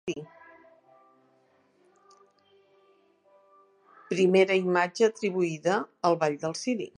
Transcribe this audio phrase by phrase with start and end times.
[4.13, 5.77] Primera imatge atribuïda
[6.11, 6.89] al Ball del Ciri.